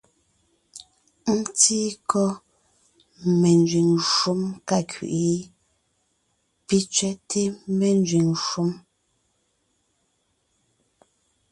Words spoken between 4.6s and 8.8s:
ka kẅí’i? Pì tsẅɛ́té ménzẅìŋ shúm.